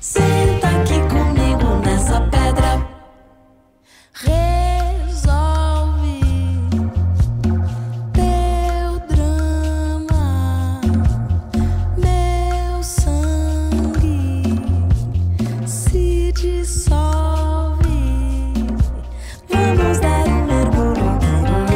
[0.00, 2.86] Senta aqui comigo nessa pedra.
[4.14, 6.20] Resolve
[8.12, 10.80] teu drama,
[11.96, 14.54] meu sangue
[15.66, 17.88] se dissolve.
[19.48, 21.66] Vamos dar um mergulho interior.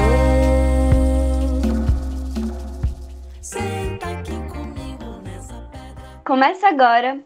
[3.40, 6.20] Senta aqui comigo nessa pedra.
[6.24, 7.18] Começa agora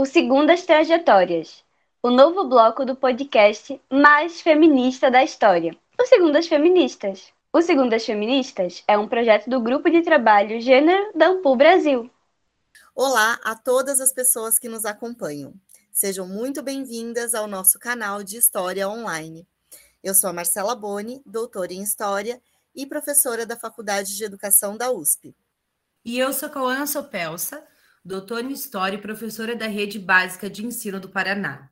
[0.00, 1.62] o Segundas Trajetórias,
[2.02, 7.30] o novo bloco do podcast mais feminista da história, o Segundas Feministas.
[7.52, 12.10] O Segundas Feministas é um projeto do Grupo de Trabalho Gênero da Ampul Brasil.
[12.94, 15.52] Olá a todas as pessoas que nos acompanham.
[15.92, 19.46] Sejam muito bem-vindas ao nosso canal de História Online.
[20.02, 22.40] Eu sou a Marcela Boni, doutora em História
[22.74, 25.36] e professora da Faculdade de Educação da USP.
[26.02, 27.62] E eu sou Cauã Sopelsa,
[28.04, 31.70] doutora em História e professora da Rede Básica de Ensino do Paraná.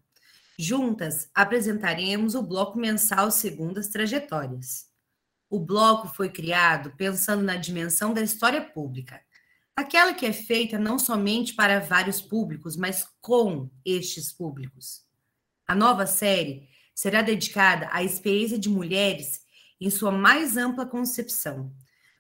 [0.59, 4.87] Juntas, apresentaremos o bloco mensal Segundas Trajetórias.
[5.48, 9.20] O bloco foi criado pensando na dimensão da história pública,
[9.75, 15.07] aquela que é feita não somente para vários públicos, mas com estes públicos.
[15.67, 19.41] A nova série será dedicada à experiência de mulheres
[19.81, 21.73] em sua mais ampla concepção,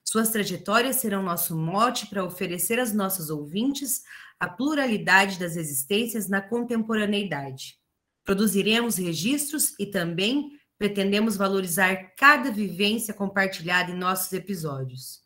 [0.08, 4.04] suas trajetórias serão nosso mote para oferecer às nossas ouvintes
[4.40, 7.78] a pluralidade das existências na contemporaneidade.
[8.24, 15.20] Produziremos registros e também pretendemos valorizar cada vivência compartilhada em nossos episódios.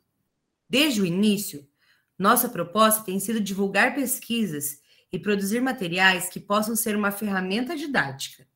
[0.69, 1.65] Desde o início,
[2.19, 4.81] nossa proposta tem sido divulgar pesquisas
[5.13, 8.49] e produzir materiais que possam ser uma ferramenta didática.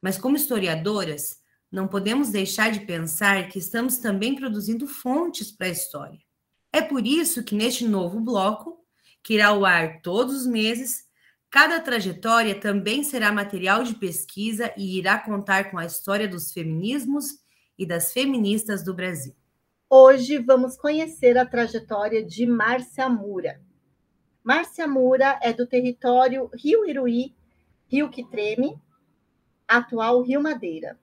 [0.00, 1.42] Mas, como historiadoras,
[1.74, 6.20] não podemos deixar de pensar que estamos também produzindo fontes para a história.
[6.72, 8.78] É por isso que neste novo bloco,
[9.24, 11.04] que irá ao ar todos os meses,
[11.50, 17.40] cada trajetória também será material de pesquisa e irá contar com a história dos feminismos
[17.76, 19.34] e das feministas do Brasil.
[19.90, 23.60] Hoje vamos conhecer a trajetória de Márcia Mura.
[24.44, 27.34] Márcia Mura é do território Rio Iruí,
[27.88, 28.80] Rio que Treme,
[29.66, 30.96] atual Rio Madeira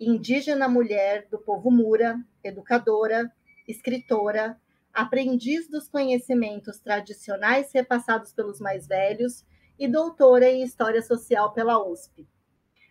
[0.00, 3.30] indígena mulher do povo Mura, educadora,
[3.68, 4.58] escritora,
[4.94, 9.44] aprendiz dos conhecimentos tradicionais repassados pelos mais velhos
[9.78, 12.26] e doutora em História Social pela USP.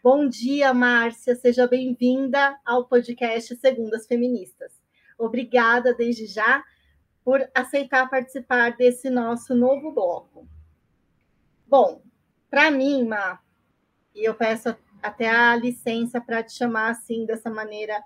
[0.03, 4.79] Bom dia, Márcia, seja bem-vinda ao podcast Segundas Feministas.
[5.17, 6.63] Obrigada desde já
[7.25, 10.47] por aceitar participar desse nosso novo bloco.
[11.67, 12.03] Bom,
[12.49, 13.39] para mim, Má,
[14.15, 18.01] e eu peço até a licença para te chamar assim, dessa maneira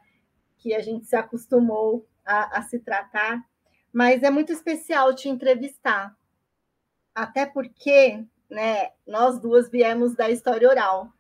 [0.58, 3.44] que a gente se acostumou a, a se tratar.
[3.92, 6.16] Mas é muito especial te entrevistar,
[7.14, 11.12] até porque né, nós duas viemos da história oral.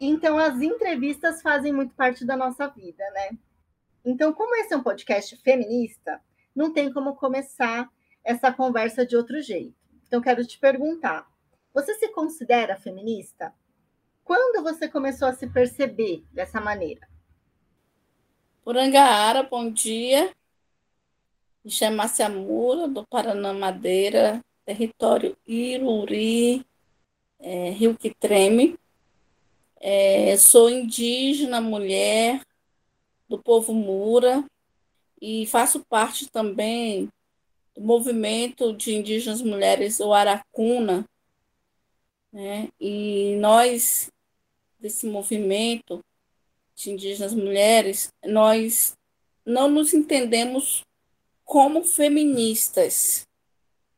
[0.00, 3.36] Então, as entrevistas fazem muito parte da nossa vida, né?
[4.04, 6.20] Então, como esse é um podcast feminista,
[6.54, 7.90] não tem como começar
[8.24, 9.74] essa conversa de outro jeito.
[10.06, 11.26] Então, quero te perguntar:
[11.74, 13.52] você se considera feminista?
[14.28, 17.08] Quando você começou a se perceber dessa maneira?
[18.62, 20.36] Purangaara, bom dia.
[21.64, 26.62] Me chamo Márcia Mura, do Paraná Madeira, território Iruri,
[27.38, 28.78] é, Rio que Treme.
[29.80, 32.42] É, sou indígena, mulher
[33.30, 34.44] do povo Mura
[35.22, 37.08] e faço parte também
[37.74, 41.06] do movimento de indígenas mulheres, o Aracuna.
[42.30, 42.68] Né?
[42.78, 44.12] E nós
[44.78, 46.00] desse movimento
[46.74, 48.96] de indígenas mulheres, nós
[49.44, 50.82] não nos entendemos
[51.44, 53.26] como feministas,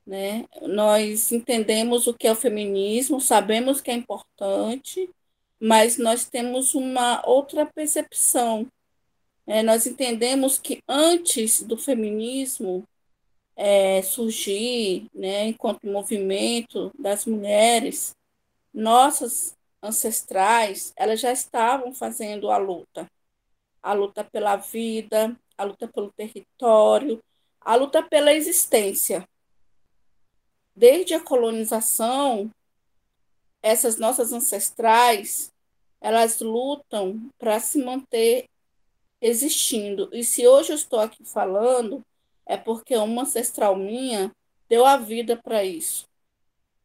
[0.07, 0.47] né?
[0.63, 5.11] Nós entendemos o que é o feminismo, sabemos que é importante,
[5.61, 8.67] mas nós temos uma outra percepção.
[9.47, 12.85] É, nós entendemos que antes do feminismo
[13.57, 18.17] é, surgir, né, enquanto movimento das mulheres,
[18.73, 23.11] nossas ancestrais, elas já estavam fazendo a luta.
[23.83, 27.23] A luta pela vida, a luta pelo território,
[27.61, 29.27] a luta pela existência.
[30.75, 32.51] Desde a colonização,
[33.63, 35.53] essas nossas ancestrais,
[36.01, 38.49] elas lutam para se manter
[39.21, 40.09] existindo.
[40.13, 42.05] E se hoje eu estou aqui falando,
[42.47, 44.35] é porque uma ancestral minha
[44.69, 46.09] deu a vida para isso.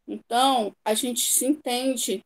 [0.08, 2.24] Então, a gente se entende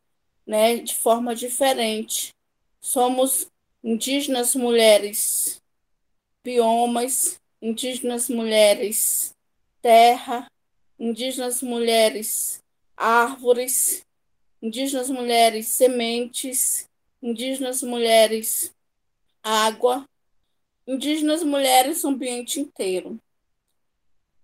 [0.49, 2.33] né, de forma diferente.
[2.81, 3.51] Somos
[3.83, 5.61] indígenas mulheres
[6.43, 9.35] biomas, indígenas mulheres
[9.79, 10.51] terra,
[10.97, 12.63] indígenas mulheres
[12.97, 14.03] árvores,
[14.59, 16.89] indígenas mulheres sementes,
[17.21, 18.73] indígenas mulheres
[19.43, 20.09] água,
[20.87, 23.19] indígenas mulheres ambiente inteiro.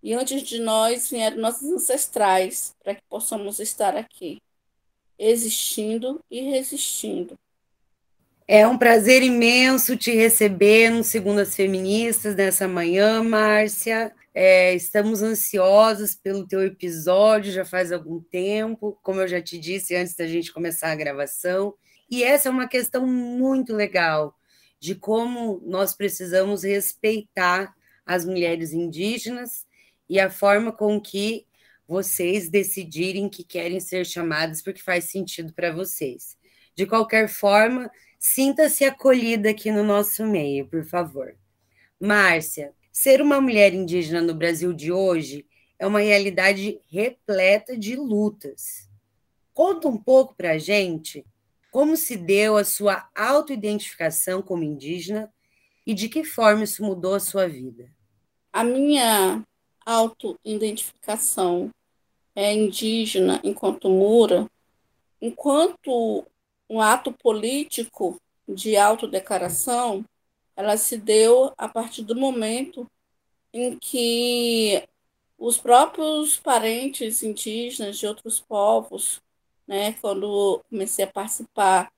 [0.03, 4.39] E antes de nós vieram nossos ancestrais para que possamos estar aqui,
[5.17, 7.37] existindo e resistindo.
[8.47, 14.13] É um prazer imenso te receber no Segundas Feministas nessa manhã, Márcia.
[14.35, 19.95] É, estamos ansiosos pelo teu episódio, já faz algum tempo, como eu já te disse
[19.95, 21.73] antes da gente começar a gravação.
[22.07, 24.35] E essa é uma questão muito legal
[24.79, 27.73] de como nós precisamos respeitar
[28.05, 29.65] as mulheres indígenas
[30.07, 31.47] e a forma com que
[31.87, 36.37] vocês decidirem que querem ser chamadas porque faz sentido para vocês.
[36.75, 37.89] De qualquer forma,
[38.19, 41.35] sinta-se acolhida aqui no nosso meio, por favor.
[41.99, 45.45] Márcia, ser uma mulher indígena no Brasil de hoje
[45.77, 48.89] é uma realidade repleta de lutas.
[49.53, 51.25] Conta um pouco para a gente
[51.71, 55.31] como se deu a sua autoidentificação como indígena
[55.85, 57.89] e de que forma isso mudou a sua vida.
[58.51, 59.43] A minha
[59.85, 61.69] autoidentificação
[62.35, 64.49] é indígena enquanto mura,
[65.21, 66.27] enquanto
[66.69, 70.05] um ato político de autodeclaração,
[70.55, 72.89] ela se deu a partir do momento
[73.53, 74.83] em que
[75.37, 79.21] os próprios parentes indígenas de outros povos,
[79.67, 81.91] né, quando comecei a participar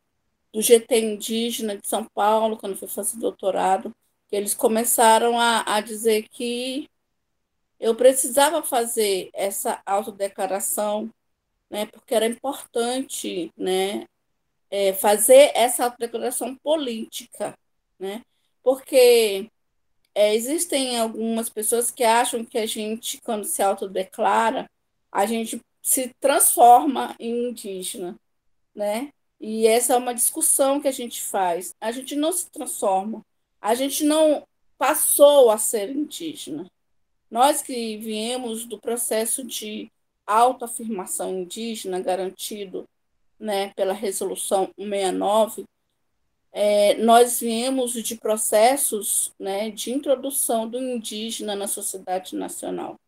[0.53, 3.93] do GT indígena de São Paulo, quando fui fazer doutorado,
[4.31, 6.89] eles começaram a, a dizer que
[7.79, 11.09] eu precisava fazer essa autodeclaração,
[11.69, 14.05] né, porque era importante, né,
[14.69, 17.57] é, fazer essa autodeclaração política,
[17.99, 18.23] né,
[18.63, 19.49] porque
[20.15, 24.69] é, existem algumas pessoas que acham que a gente, quando se autodeclara,
[25.11, 28.19] a gente se transforma em indígena,
[28.75, 29.11] né?
[29.39, 31.75] E essa é uma discussão que a gente faz.
[31.79, 33.23] A gente não se transforma,
[33.61, 34.45] a gente não
[34.77, 36.69] passou a ser indígena.
[37.29, 39.91] Nós que viemos do processo de
[40.25, 42.87] autoafirmação indígena garantido
[43.39, 45.65] né, pela Resolução 169,
[46.51, 52.99] é, nós viemos de processos né, de introdução do indígena na sociedade nacional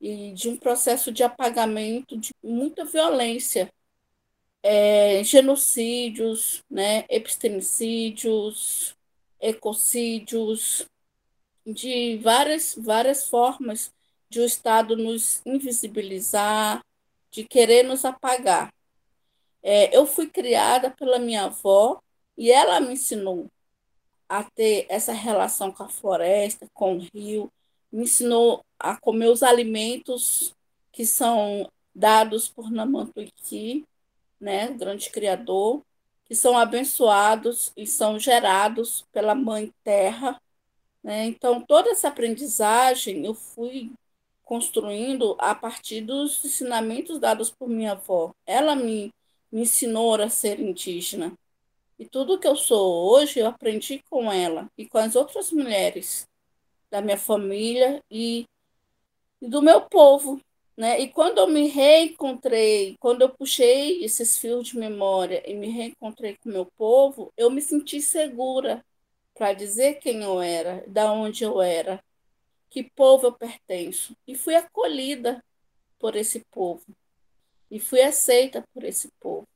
[0.00, 3.72] e de um processo de apagamento de muita violência,
[4.62, 8.96] é, genocídios, né, epistemicídios,
[9.40, 10.86] ecocídios,
[11.66, 13.92] de várias, várias formas
[14.28, 16.84] de o Estado nos invisibilizar,
[17.30, 18.72] de querer nos apagar.
[19.62, 22.00] É, eu fui criada pela minha avó
[22.36, 23.50] e ela me ensinou
[24.28, 27.52] a ter essa relação com a floresta, com o rio,
[27.92, 30.54] me ensinou a comer os alimentos
[30.90, 33.84] que são dados por Namantuiki,
[34.40, 35.82] né, grande criador,
[36.24, 40.40] que são abençoados e são gerados pela Mãe Terra,
[41.02, 41.26] né?
[41.26, 43.90] Então, toda essa aprendizagem eu fui
[44.44, 48.34] construindo a partir dos ensinamentos dados por minha avó.
[48.46, 49.12] Ela me,
[49.50, 51.32] me ensinou a ser indígena.
[51.98, 56.26] E tudo que eu sou hoje, eu aprendi com ela e com as outras mulheres
[56.90, 58.44] da minha família e,
[59.40, 60.40] e do meu povo.
[60.76, 61.00] Né?
[61.00, 66.36] E quando eu me reencontrei, quando eu puxei esses fios de memória e me reencontrei
[66.36, 68.84] com meu povo, eu me senti segura
[69.34, 72.02] para dizer quem eu era, da onde eu era,
[72.70, 74.16] que povo eu pertenço.
[74.26, 75.42] E fui acolhida
[75.98, 76.84] por esse povo.
[77.70, 79.46] E fui aceita por esse povo.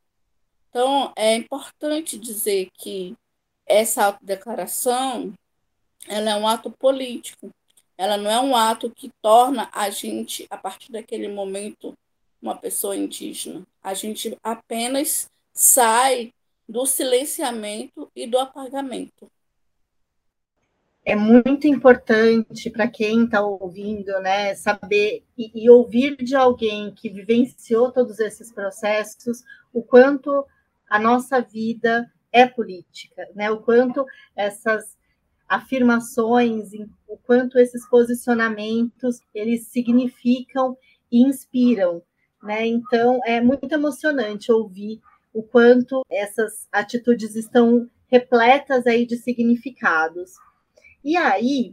[0.70, 3.16] Então, é importante dizer que
[3.66, 5.34] essa autodeclaração
[6.06, 7.50] ela é um ato político.
[7.98, 11.96] Ela não é um ato que torna a gente, a partir daquele momento,
[12.40, 13.66] uma pessoa indígena.
[13.82, 16.32] A gente apenas sai
[16.68, 19.30] do silenciamento e do apagamento
[21.06, 27.08] é muito importante para quem está ouvindo, né, saber e, e, ouvir de alguém que
[27.08, 30.44] vivenciou todos esses processos o quanto
[30.90, 34.96] a nossa vida é política, né, o quanto essas
[35.48, 36.70] afirmações,
[37.06, 40.76] o quanto esses posicionamentos eles significam
[41.10, 42.02] e inspiram,
[42.42, 42.66] né?
[42.66, 45.00] Então é muito emocionante ouvir
[45.32, 50.32] o quanto essas atitudes estão repletas aí de significados.
[51.06, 51.72] E aí,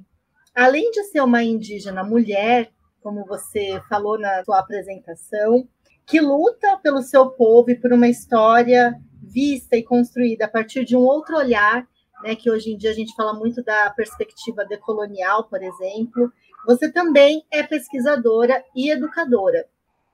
[0.53, 2.69] além de ser uma indígena mulher,
[3.01, 5.67] como você falou na sua apresentação,
[6.05, 10.95] que luta pelo seu povo e por uma história vista e construída a partir de
[10.95, 11.83] um outro olhar,
[12.21, 16.31] né, que hoje em dia a gente fala muito da perspectiva decolonial, por exemplo.
[16.67, 19.65] Você também é pesquisadora e educadora.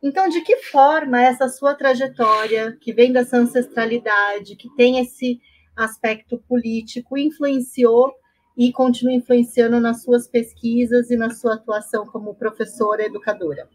[0.01, 5.41] Então, de que forma essa sua trajetória, que vem dessa ancestralidade, que tem esse
[5.75, 8.13] aspecto político, influenciou
[8.59, 13.69] e continua influenciando nas suas pesquisas e na sua atuação como professora educadora?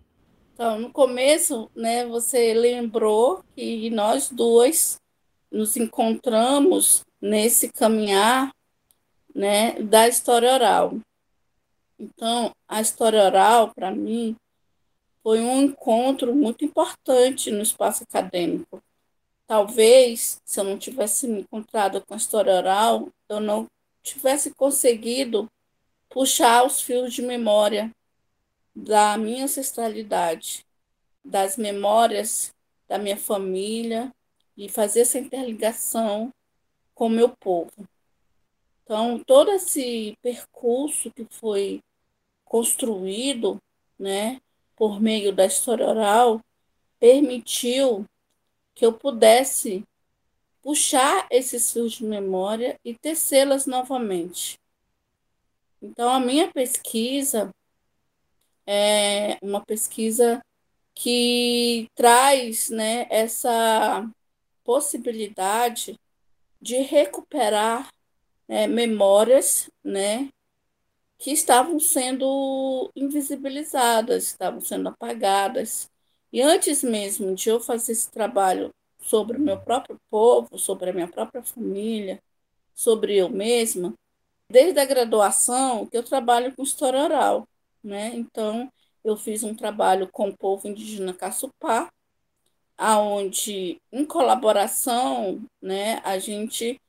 [0.52, 5.00] Então, no começo, né, você lembrou que nós duas
[5.50, 8.54] nos encontramos nesse caminhar,
[9.34, 10.98] né, da história oral.
[11.98, 14.36] Então, a história oral, para mim,
[15.22, 18.82] foi um encontro muito importante no espaço acadêmico.
[19.46, 23.66] Talvez, se eu não tivesse me encontrado com a história oral, eu não
[24.04, 25.50] tivesse conseguido
[26.08, 27.90] puxar os fios de memória
[28.76, 30.64] da minha ancestralidade,
[31.24, 32.54] das memórias
[32.86, 34.14] da minha família
[34.56, 36.32] e fazer essa interligação
[36.94, 37.88] com o meu povo.
[38.82, 41.80] Então, todo esse percurso que foi
[42.44, 43.58] construído,
[43.98, 44.40] né,
[44.76, 46.40] por meio da história oral,
[47.00, 48.04] permitiu
[48.74, 49.82] que eu pudesse
[50.64, 54.58] puxar esses fios de memória e tecê-las novamente.
[55.82, 57.50] Então, a minha pesquisa
[58.66, 60.42] é uma pesquisa
[60.94, 64.08] que traz né, essa
[64.64, 66.00] possibilidade
[66.62, 67.92] de recuperar
[68.48, 70.30] né, memórias né,
[71.18, 75.90] que estavam sendo invisibilizadas, estavam sendo apagadas.
[76.32, 78.72] E antes mesmo de eu fazer esse trabalho
[79.04, 82.22] sobre o meu próprio povo, sobre a minha própria família,
[82.74, 83.94] sobre eu mesma,
[84.50, 87.46] desde a graduação que eu trabalho com história oral
[87.84, 88.12] né?
[88.14, 88.72] Então,
[89.04, 91.92] eu fiz um trabalho com o povo indígena Caçupá,
[92.78, 96.80] aonde em colaboração, né, a gente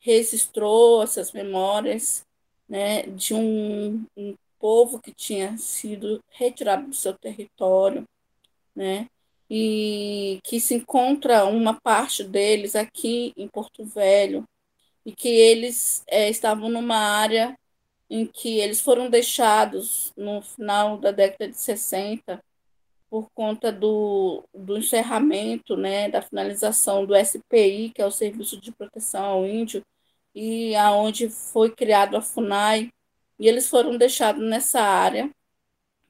[0.00, 2.24] registrou essas memórias,
[2.68, 8.04] né, de um, um povo que tinha sido retirado do seu território,
[8.74, 9.08] né,
[9.50, 14.44] e que se encontra uma parte deles aqui em Porto Velho,
[15.04, 17.58] e que eles é, estavam numa área
[18.08, 22.42] em que eles foram deixados no final da década de 60
[23.10, 28.72] por conta do, do encerramento, né, da finalização do SPI, que é o Serviço de
[28.72, 29.82] Proteção ao Índio,
[30.34, 32.92] e aonde foi criado a FUNAI,
[33.38, 35.30] e eles foram deixados nessa área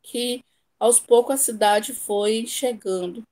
[0.03, 0.45] que
[0.79, 3.25] aos poucos a cidade foi chegando.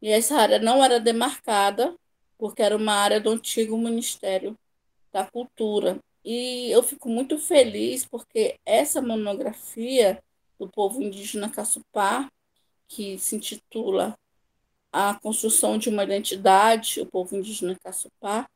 [0.00, 1.94] E essa área não era demarcada,
[2.38, 4.56] porque era uma área do antigo Ministério
[5.12, 5.98] da Cultura.
[6.24, 10.22] E eu fico muito feliz porque essa monografia
[10.58, 12.30] do povo indígena Caçupá,
[12.88, 14.18] que se intitula
[14.92, 18.48] A Construção de uma Identidade, o povo indígena Caçupá,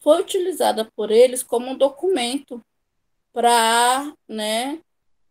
[0.00, 2.62] foi utilizada por eles como um documento
[3.32, 4.80] para né,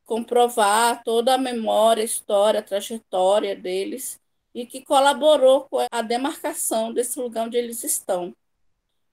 [0.05, 4.19] comprovar toda a memória, história, trajetória deles
[4.55, 8.33] e que colaborou com a demarcação desse lugar onde eles estão.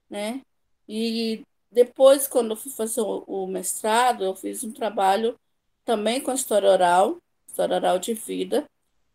[0.09, 0.41] Né?
[0.89, 5.37] E depois, quando eu fui fazer o mestrado, eu fiz um trabalho
[5.85, 8.65] também com história oral, história oral de vida,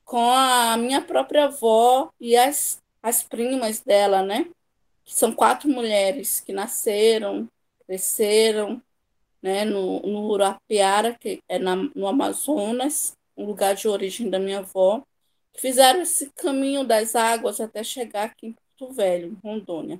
[0.04, 4.50] com a minha própria avó e as, as primas dela, né?
[5.06, 7.48] Que são quatro mulheres que nasceram,
[7.86, 8.82] cresceram,
[9.42, 14.60] né, no, no Urapiara, que é na, no Amazonas, um lugar de origem da minha
[14.60, 15.04] avó,
[15.58, 20.00] fizeram esse caminho das águas até chegar aqui em Porto Velho, Rondônia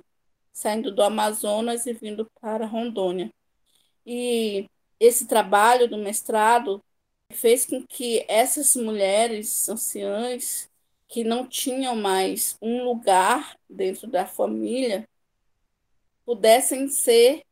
[0.58, 3.32] saindo do Amazonas e vindo para Rondônia.
[4.04, 6.82] E esse trabalho do mestrado
[7.30, 10.68] fez com que essas mulheres anciãs
[11.06, 15.08] que não tinham mais um lugar dentro da família
[16.24, 17.44] pudessem ser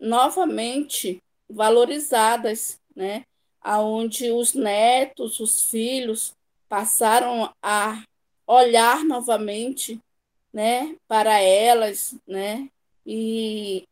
[0.00, 3.26] novamente valorizadas, né?
[3.60, 6.34] Aonde os netos, os filhos
[6.68, 8.02] passaram a
[8.46, 10.00] olhar novamente
[10.52, 12.68] né, para elas, né,
[13.04, 13.84] e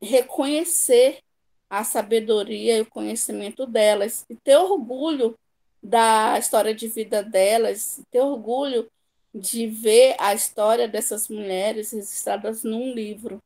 [0.00, 1.20] reconhecer
[1.68, 5.38] a sabedoria e o conhecimento delas e ter orgulho
[5.82, 8.90] da história de vida delas, ter orgulho
[9.34, 13.40] de ver a história dessas mulheres registradas num livro.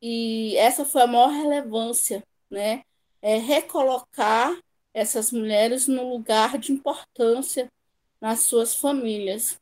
[0.00, 2.82] E essa foi a maior relevância, né?
[3.20, 4.56] É recolocar
[4.96, 7.70] essas mulheres no lugar de importância
[8.18, 9.60] nas suas famílias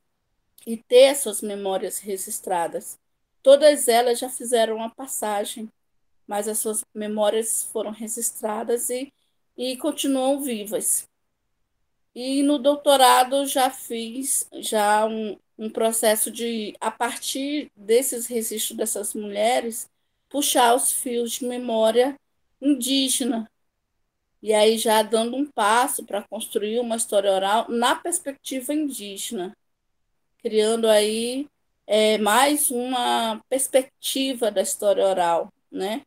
[0.64, 3.00] e ter suas memórias registradas.
[3.42, 5.68] Todas elas já fizeram uma passagem,
[6.24, 9.12] mas as suas memórias foram registradas e,
[9.56, 11.08] e continuam vivas.
[12.14, 19.14] E no doutorado já fiz já um, um processo de, a partir desses registros dessas
[19.14, 19.90] mulheres,
[20.28, 22.14] puxar os fios de memória
[22.60, 23.50] indígena.
[24.44, 29.56] E aí já dando um passo para construir uma história oral na perspectiva indígena
[30.44, 31.48] criando aí
[31.86, 36.02] é, mais uma perspectiva da história oral, né?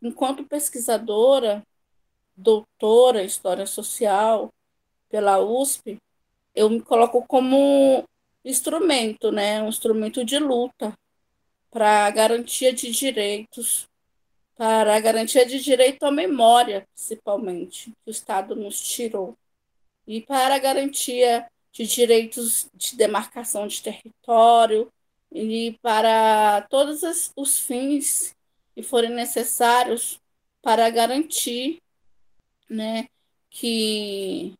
[0.00, 1.66] Enquanto pesquisadora,
[2.36, 4.54] doutora em História Social
[5.10, 5.98] pela USP,
[6.54, 8.08] eu me coloco como
[8.44, 9.60] instrumento, né?
[9.60, 10.96] Um instrumento de luta
[11.68, 13.88] para a garantia de direitos,
[14.62, 19.36] para a garantia de direito à memória, principalmente, que o Estado nos tirou,
[20.06, 24.88] e para a garantia de direitos de demarcação de território
[25.32, 28.36] e para todos os fins
[28.72, 30.20] que forem necessários
[30.62, 31.82] para garantir
[32.70, 33.08] né,
[33.50, 34.54] que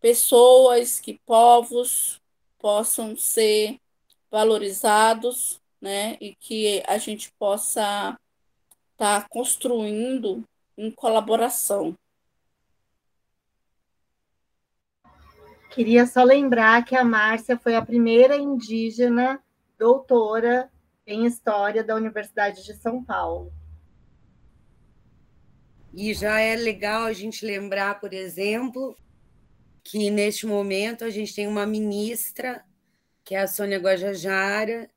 [0.00, 2.20] pessoas, que povos
[2.58, 3.78] possam ser
[4.28, 8.18] valorizados né, e que a gente possa
[9.02, 10.44] estar tá construindo
[10.78, 11.98] em colaboração.
[15.70, 19.42] Queria só lembrar que a Márcia foi a primeira indígena
[19.76, 20.70] doutora
[21.04, 23.52] em História da Universidade de São Paulo.
[25.92, 28.96] E já é legal a gente lembrar, por exemplo,
[29.82, 32.64] que neste momento a gente tem uma ministra,
[33.24, 34.88] que é a Sônia Guajajara,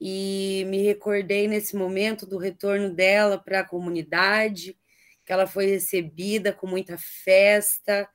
[0.00, 4.78] e me recordei nesse momento do retorno dela para a comunidade,
[5.24, 8.08] que ela foi recebida com muita festa,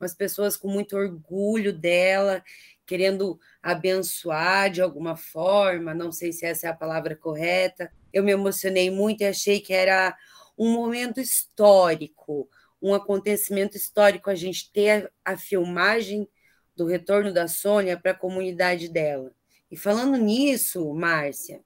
[0.00, 2.42] umas pessoas com muito orgulho dela,
[2.86, 7.92] querendo abençoar de alguma forma, não sei se essa é a palavra correta.
[8.12, 10.16] Eu me emocionei muito e achei que era
[10.56, 12.48] um momento histórico,
[12.80, 16.28] um acontecimento histórico a gente ter a filmagem
[16.74, 19.35] do retorno da Sônia para a comunidade dela.
[19.70, 21.60] E falando nisso, Márcia,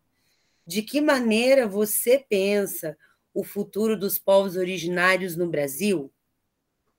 [0.67, 2.97] de que maneira você pensa
[3.35, 6.11] o futuro dos povos originários no Brasil?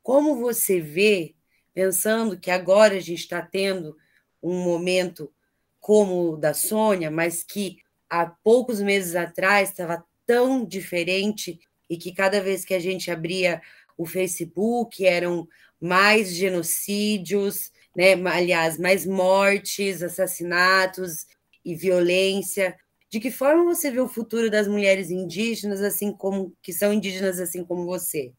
[0.04, 1.36] Como você vê,
[1.74, 3.98] pensando que agora a gente está tendo
[4.42, 5.32] um momento
[5.80, 7.78] como o da Sônia, mas que
[8.10, 13.62] há poucos meses atrás estava tão diferente e que cada vez que a gente abria
[13.98, 15.48] o Facebook eram
[15.80, 18.14] mais genocídios, né?
[18.14, 21.26] aliás, mais mortes, assassinatos
[21.64, 22.76] e violência.
[23.10, 27.40] De que forma você vê o futuro das mulheres indígenas, assim como que são indígenas
[27.40, 28.32] assim como você?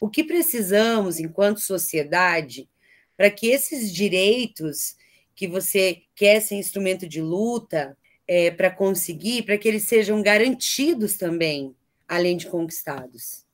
[0.00, 2.68] O que precisamos, enquanto sociedade,
[3.16, 4.96] para que esses direitos
[5.34, 11.16] que você quer ser instrumento de luta é, para conseguir, para que eles sejam garantidos
[11.16, 11.74] também,
[12.08, 13.44] além de conquistados?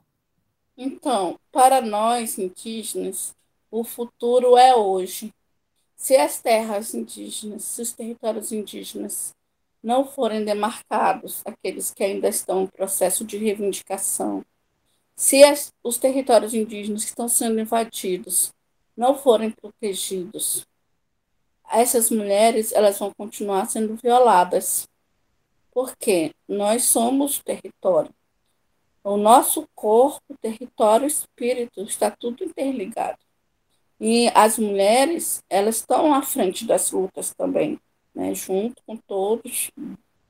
[0.77, 3.35] Então, para nós indígenas,
[3.81, 5.35] o futuro é hoje.
[5.97, 9.35] Se as terras indígenas, se os territórios indígenas
[9.83, 14.45] não forem demarcados, aqueles que ainda estão em processo de reivindicação,
[15.15, 18.53] se as, os territórios indígenas que estão sendo invadidos
[18.97, 20.67] não forem protegidos,
[21.71, 24.89] essas mulheres elas vão continuar sendo violadas.
[25.71, 28.15] Porque nós somos território.
[29.05, 33.26] O nosso corpo, território, espírito, está tudo interligado.
[33.99, 37.81] E as mulheres, elas estão à frente das lutas também,
[38.15, 39.71] né, junto com todos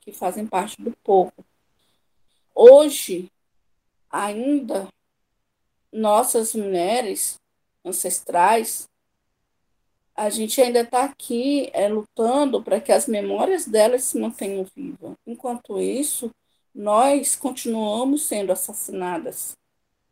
[0.01, 1.33] que fazem parte do povo.
[2.55, 3.31] Hoje,
[4.09, 4.89] ainda,
[5.93, 7.41] nossas mulheres
[7.85, 8.89] ancestrais,
[10.15, 15.15] a gente ainda está aqui é, lutando para que as memórias delas se mantenham vivas.
[15.27, 16.31] Enquanto isso,
[16.75, 19.57] nós continuamos sendo assassinadas.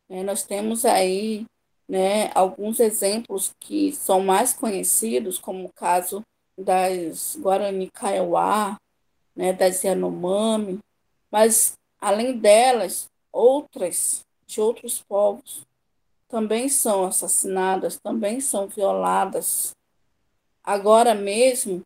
[0.09, 1.47] É, nós temos aí
[1.89, 6.23] né, alguns exemplos que são mais conhecidos, como o caso
[6.57, 8.77] das Guarani Kaiowá,
[9.35, 10.79] né, das Yanomami,
[11.31, 15.67] mas além delas, outras de outros povos
[16.29, 19.73] também são assassinadas, também são violadas.
[20.63, 21.83] Agora mesmo,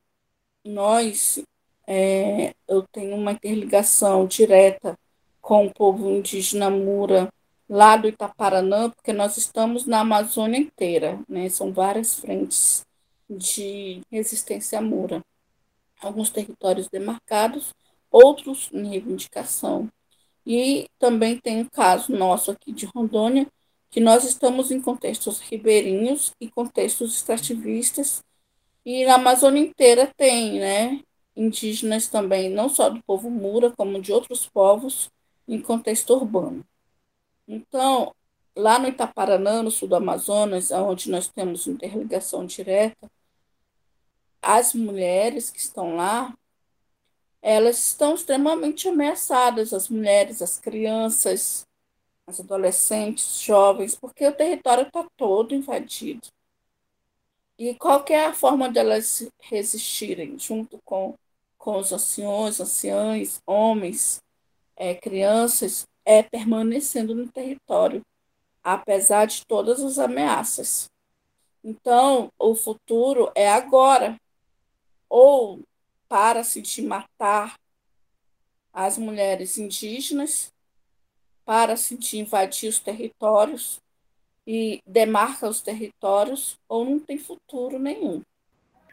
[0.65, 1.43] nós,
[1.87, 4.99] é, eu tenho uma interligação direta
[5.41, 7.29] com o povo indígena Mura
[7.69, 11.49] lá do Itaparanã, porque nós estamos na Amazônia inteira, né?
[11.49, 12.85] São várias frentes
[13.29, 15.23] de resistência Mura.
[16.01, 17.75] Alguns territórios demarcados,
[18.11, 19.89] outros em reivindicação.
[20.47, 23.47] E também tem um caso nosso aqui de Rondônia,
[23.91, 28.23] que nós estamos em contextos ribeirinhos e contextos extrativistas,
[28.85, 31.03] e na Amazônia inteira tem, né?
[31.37, 35.11] Indígenas também, não só do povo Mura, como de outros povos,
[35.47, 36.65] em contexto urbano.
[37.49, 38.15] Então,
[38.55, 43.11] lá no Itaparanã, no sul do Amazonas, onde nós temos interligação direta,
[44.43, 46.37] as mulheres que estão lá,
[47.41, 51.67] elas estão extremamente ameaçadas, as mulheres, as crianças,
[52.27, 56.29] as adolescentes, jovens, porque o território está todo invadido.
[57.59, 61.15] E qual é a forma delas resistirem, junto com,
[61.57, 64.23] com os anciões, anciães, homens,
[64.77, 68.01] é, crianças, é permanecendo no território,
[68.65, 70.89] apesar de todas as ameaças.
[71.63, 74.19] Então, o futuro é agora.
[75.07, 75.61] Ou
[76.09, 77.59] para-se de matar
[78.73, 80.51] as mulheres indígenas,
[81.45, 83.79] para-se de invadir os territórios
[84.47, 88.23] e demarca os territórios, ou não tem futuro nenhum.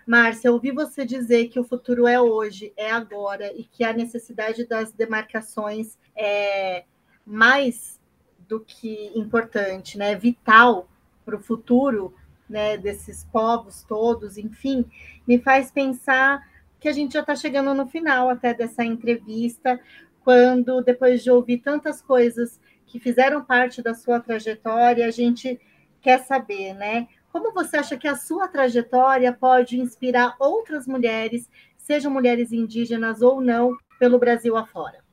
[0.06, 4.65] Márcia, ouvi você dizer que o futuro é hoje, é agora, e que a necessidade
[4.65, 6.84] das demarcações é
[7.26, 8.00] mais
[8.48, 10.16] do que importante, né?
[10.16, 10.88] Vital
[11.26, 12.14] para o futuro
[12.48, 14.86] né, desses povos todos, enfim,
[15.28, 16.48] me faz pensar
[16.80, 19.80] que a gente já está chegando no final até dessa entrevista,
[20.24, 25.60] quando, depois de ouvir tantas coisas que fizeram parte da sua trajetória, a gente
[26.02, 27.08] quer saber, né?
[27.32, 33.42] Como você acha que a sua trajetória pode inspirar outras mulheres, sejam mulheres indígenas ou
[33.42, 35.05] não, pelo Brasil afora?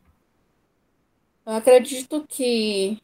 [1.44, 2.98] Eu acredito que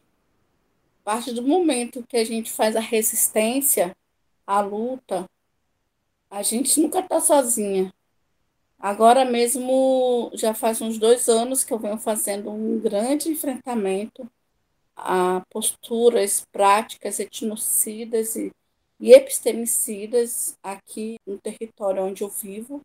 [1.01, 3.97] a partir do momento que a gente faz a resistência,
[4.47, 5.29] a luta,
[6.31, 7.93] a gente nunca está sozinha.
[8.79, 14.31] Agora mesmo, já faz uns dois anos que eu venho fazendo um grande enfrentamento
[14.95, 18.53] a posturas, práticas etnocidas e,
[19.01, 22.83] e epistemicidas aqui no território onde eu vivo,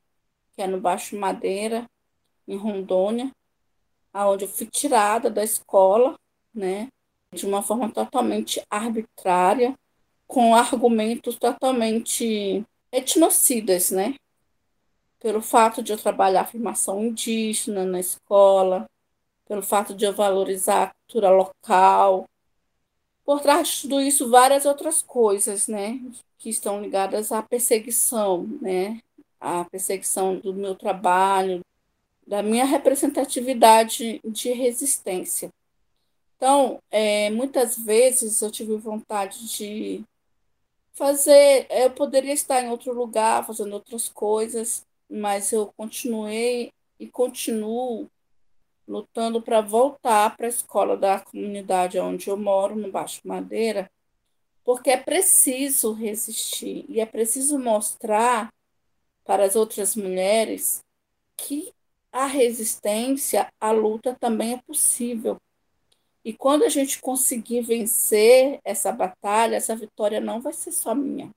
[0.56, 1.88] que é no Baixo Madeira,
[2.48, 3.32] em Rondônia,
[4.14, 6.16] aonde eu fui tirada da escola,
[6.54, 6.88] né,
[7.34, 9.76] de uma forma totalmente arbitrária,
[10.28, 14.16] com argumentos totalmente etnocidas, né?
[15.20, 18.88] Pelo fato de eu trabalhar a afirmação indígena na escola,
[19.48, 22.28] pelo fato de eu valorizar a cultura local.
[23.26, 26.00] Por trás de tudo isso, várias outras coisas, né?
[26.38, 29.00] Que estão ligadas à perseguição, né?
[29.40, 31.62] A perseguição do meu trabalho,
[32.26, 35.50] da minha representatividade de resistência.
[36.38, 40.04] Então, é, muitas vezes eu tive vontade de
[40.94, 48.10] fazer, eu poderia estar em outro lugar, fazendo outras coisas, mas eu continuei e continuo
[48.88, 53.90] lutando para voltar para a escola da comunidade onde eu moro, no Baixo Madeira,
[54.64, 58.54] porque é preciso resistir e é preciso mostrar
[59.24, 60.84] para as outras mulheres
[61.38, 61.74] que
[62.14, 65.42] a resistência, a luta também é possível.
[66.24, 71.32] E quando a gente conseguir vencer essa batalha, essa vitória não vai ser só minha.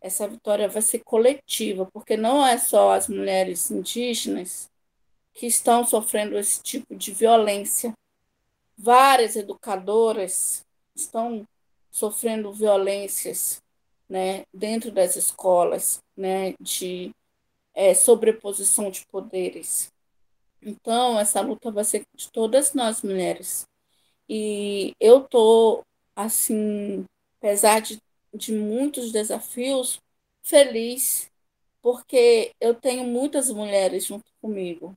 [0.00, 4.70] Essa vitória vai ser coletiva, porque não é só as mulheres indígenas
[5.34, 7.92] que estão sofrendo esse tipo de violência.
[8.76, 10.64] Várias educadoras
[10.96, 11.46] estão
[11.90, 13.62] sofrendo violências
[14.08, 17.12] né, dentro das escolas, né, de
[17.74, 19.92] é, sobreposição de poderes.
[20.62, 23.66] Então, essa luta vai ser de todas nós mulheres.
[24.28, 25.84] E eu estou,
[26.16, 27.04] assim,
[27.38, 27.98] apesar de,
[28.32, 30.00] de muitos desafios,
[30.42, 31.30] feliz,
[31.82, 34.96] porque eu tenho muitas mulheres junto comigo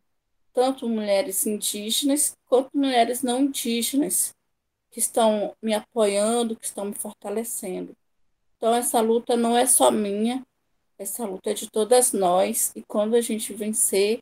[0.58, 4.34] tanto mulheres indígenas quanto mulheres não indígenas,
[4.90, 7.96] que estão me apoiando, que estão me fortalecendo.
[8.58, 10.44] Então, essa luta não é só minha,
[10.98, 14.20] essa luta é de todas nós, e quando a gente vencer,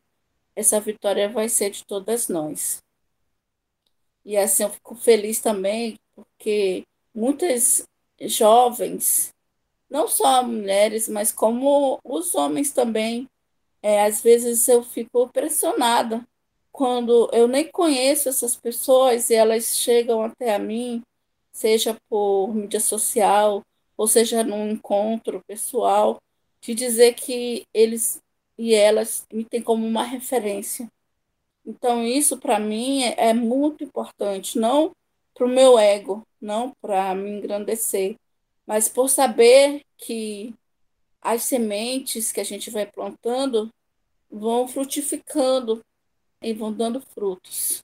[0.54, 2.78] essa vitória vai ser de todas nós.
[4.24, 6.84] E assim, eu fico feliz também, porque
[7.14, 7.84] muitas
[8.20, 9.32] jovens,
[9.88, 13.28] não só mulheres, mas como os homens também,
[13.82, 16.26] é, às vezes eu fico pressionada
[16.72, 21.02] quando eu nem conheço essas pessoas e elas chegam até a mim,
[21.52, 23.62] seja por mídia social,
[23.96, 26.20] ou seja num encontro pessoal,
[26.66, 28.20] de dizer que eles
[28.58, 30.90] e elas me têm como uma referência.
[31.64, 34.92] Então, isso para mim é, é muito importante, não
[35.32, 38.16] para o meu ego, não para me engrandecer,
[38.66, 40.54] mas por saber que
[41.20, 43.70] as sementes que a gente vai plantando
[44.28, 45.84] vão frutificando
[46.42, 47.80] e vão dando frutos.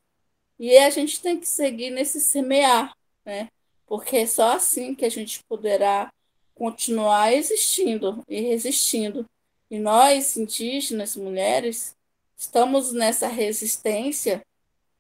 [0.59, 3.49] E a gente tem que seguir nesse semear, né?
[3.87, 6.13] Porque é só assim que a gente poderá
[6.55, 9.27] continuar existindo e resistindo.
[9.71, 11.97] E nós, indígenas, mulheres,
[12.37, 14.45] estamos nessa resistência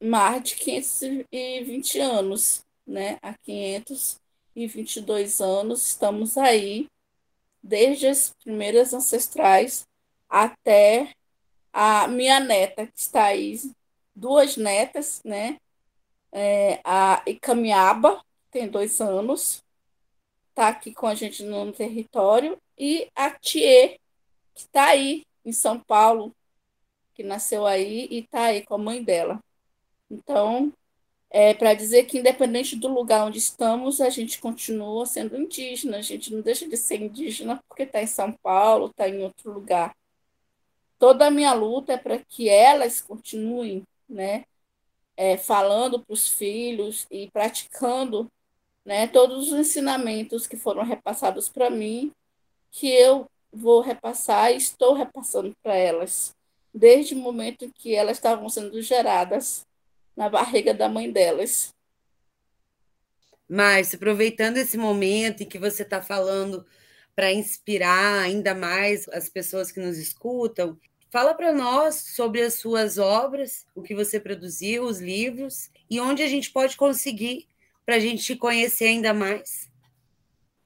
[0.03, 3.19] mais de 520 anos, né?
[3.23, 6.88] Há 522 anos estamos aí,
[7.62, 9.87] desde as primeiras ancestrais
[10.29, 11.12] até
[11.73, 13.61] a minha neta, que está aí,
[14.15, 15.59] duas netas, né?
[16.33, 19.62] É, a Icamiaba, tem dois anos,
[20.53, 23.99] está aqui com a gente no território, e a Thier,
[24.55, 26.35] que está aí em São Paulo,
[27.15, 29.41] que nasceu aí e está aí com a mãe dela.
[30.11, 30.73] Então,
[31.31, 36.03] é para dizer que, independente do lugar onde estamos, a gente continua sendo indígena, a
[36.03, 39.97] gente não deixa de ser indígena porque está em São Paulo, está em outro lugar.
[40.99, 44.45] Toda a minha luta é para que elas continuem né,
[45.17, 48.31] é, falando para os filhos e praticando
[48.85, 52.12] né, todos os ensinamentos que foram repassados para mim,
[52.71, 56.35] que eu vou repassar e estou repassando para elas,
[56.75, 59.66] desde o momento em que elas estavam sendo geradas
[60.16, 61.75] na barriga da mãe delas.
[63.49, 66.64] Márcia, aproveitando esse momento em que você está falando
[67.14, 70.79] para inspirar ainda mais as pessoas que nos escutam,
[71.11, 76.23] fala para nós sobre as suas obras, o que você produziu, os livros e onde
[76.23, 77.47] a gente pode conseguir
[77.85, 79.71] para a gente te conhecer ainda mais.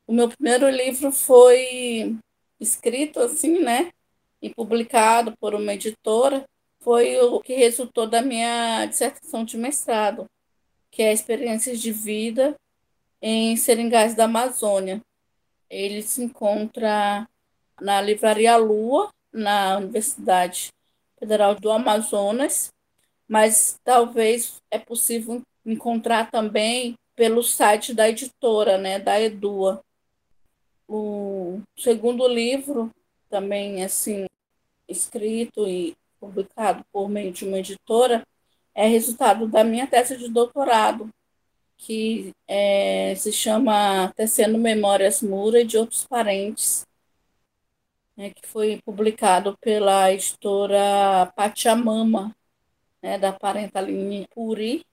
[0.06, 2.16] O meu primeiro livro foi
[2.60, 3.90] escrito assim, né?
[4.40, 6.44] E publicado por uma editora.
[6.80, 10.26] Foi o que resultou da minha dissertação de mestrado,
[10.90, 12.54] que é Experiências de Vida
[13.20, 15.00] em Seringais da Amazônia.
[15.68, 17.28] Ele se encontra
[17.80, 20.68] na Livraria Lua, na Universidade
[21.18, 22.68] Federal do Amazonas,
[23.26, 29.82] mas talvez é possível encontrar também pelo site da editora, né, da Edua.
[30.86, 32.92] O segundo livro,
[33.28, 34.26] também assim,
[34.86, 38.24] escrito e publicado por meio de uma editora,
[38.74, 41.10] é resultado da minha tese de doutorado,
[41.78, 46.86] que é, se chama Tecendo Memórias Mura e de Outros Parentes,
[48.16, 52.34] né, que foi publicado pela editora Pachamama,
[53.02, 54.84] né, da Parentaline Puri,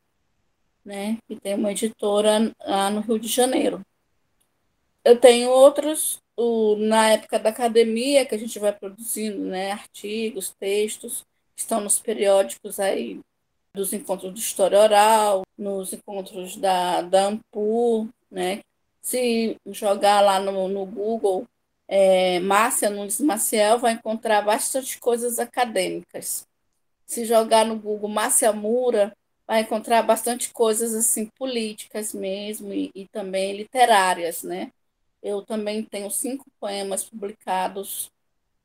[0.86, 3.82] né, que tem uma editora lá no Rio de Janeiro.
[5.04, 10.54] Eu tenho outros, o, na época da academia, que a gente vai produzindo né, artigos,
[10.60, 13.20] textos, estão nos periódicos aí
[13.76, 18.62] dos encontros de história oral, nos encontros da, da AMPU, né?
[19.02, 21.46] Se jogar lá no, no Google
[21.88, 26.48] é, Márcia Nunes Maciel, vai encontrar bastante coisas acadêmicas.
[27.06, 29.14] Se jogar no Google Márcia Mura,
[29.48, 34.72] vai encontrar bastante coisas assim políticas mesmo e, e também literárias, né?
[35.22, 38.12] Eu também tenho cinco poemas publicados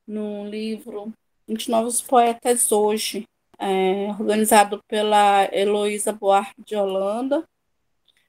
[0.07, 1.13] no livro
[1.47, 3.25] 29 Poetas Hoje,
[3.59, 7.45] é, organizado pela Heloísa Buarque de Holanda.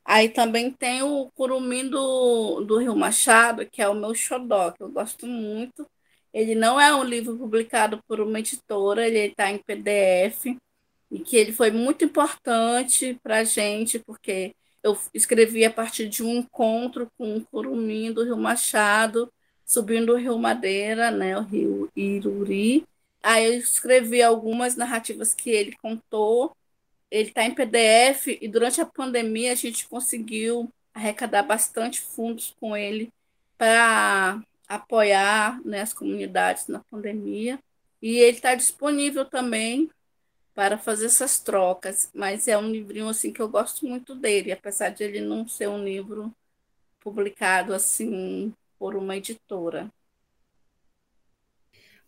[0.06, 4.82] Aí também tem o Curumim do, do Rio Machado, que é o meu xodó, que
[4.82, 5.88] eu gosto muito.
[6.34, 10.58] Ele não é um livro publicado por uma editora, ele está em PDF
[11.12, 16.24] e que ele foi muito importante para a gente, porque eu escrevi a partir de
[16.24, 19.32] um encontro com o curumim do Rio Machado,
[19.66, 22.86] subindo o Rio Madeira, né, o Rio Iruri.
[23.22, 26.56] Aí eu escrevi algumas narrativas que ele contou.
[27.12, 32.76] Ele está em PDF e durante a pandemia a gente conseguiu arrecadar bastante fundos com
[32.78, 33.12] ele
[33.58, 37.60] para apoiar né, as comunidades na pandemia.
[38.02, 39.90] E ele está disponível também
[40.60, 44.90] para fazer essas trocas, mas é um livrinho assim que eu gosto muito dele, apesar
[44.90, 46.36] de ele não ser um livro
[47.00, 49.90] publicado assim por uma editora.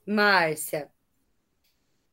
[0.05, 0.91] Márcia,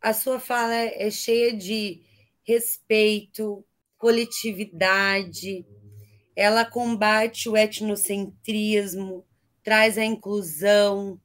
[0.01, 2.05] a sua fala é cheia de
[2.45, 5.67] respeito, coletividade,
[6.37, 9.27] ela combate o etnocentrismo,
[9.61, 11.21] traz a inclusão.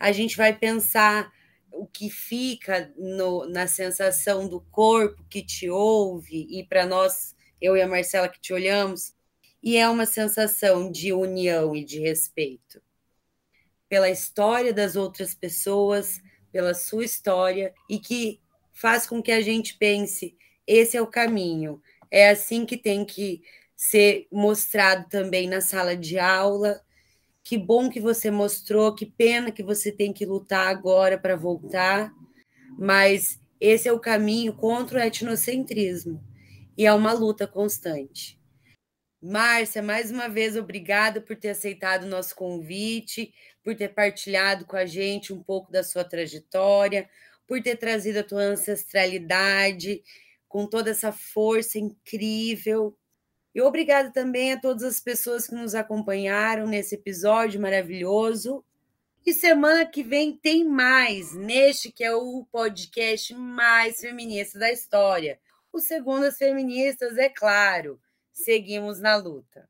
[0.00, 1.32] A gente vai pensar
[1.78, 7.76] o que fica no, na sensação do corpo que te ouve, e para nós, eu
[7.76, 9.14] e a Marcela que te olhamos,
[9.62, 12.82] e é uma sensação de união e de respeito.
[13.88, 18.40] Pela história das outras pessoas, pela sua história, e que
[18.72, 20.36] faz com que a gente pense:
[20.66, 23.40] esse é o caminho, é assim que tem que
[23.76, 26.82] ser mostrado também na sala de aula,
[27.48, 32.12] que bom que você mostrou, que pena que você tem que lutar agora para voltar,
[32.78, 36.22] mas esse é o caminho contra o etnocentrismo
[36.76, 38.38] e é uma luta constante.
[39.18, 43.32] Márcia, mais uma vez, obrigada por ter aceitado o nosso convite,
[43.64, 47.08] por ter partilhado com a gente um pouco da sua trajetória,
[47.46, 50.02] por ter trazido a tua ancestralidade
[50.46, 52.94] com toda essa força incrível
[53.54, 58.64] e obrigada também a todas as pessoas que nos acompanharam nesse episódio maravilhoso.
[59.26, 65.38] E semana que vem tem mais, neste que é o podcast mais feminista da história.
[65.72, 68.00] O Segundas Feministas, é claro.
[68.32, 69.68] Seguimos na luta.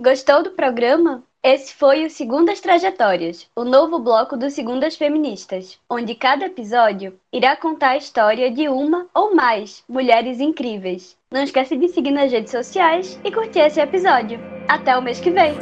[0.00, 1.27] Gostou do programa?
[1.42, 7.56] Esse foi o Segundas Trajetórias, o novo bloco do Segundas Feministas, onde cada episódio irá
[7.56, 11.16] contar a história de uma ou mais mulheres incríveis.
[11.30, 14.40] Não esquece de seguir nas redes sociais e curtir esse episódio.
[14.66, 15.54] Até o mês que vem!